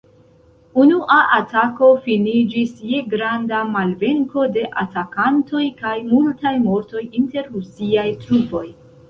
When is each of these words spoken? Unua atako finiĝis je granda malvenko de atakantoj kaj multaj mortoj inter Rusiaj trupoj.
Unua 0.83 1.17
atako 1.35 1.89
finiĝis 2.05 2.71
je 2.93 3.01
granda 3.11 3.59
malvenko 3.75 4.47
de 4.57 4.65
atakantoj 4.85 5.63
kaj 5.83 5.93
multaj 6.09 6.55
mortoj 6.67 7.05
inter 7.23 7.55
Rusiaj 7.61 8.09
trupoj. 8.27 8.67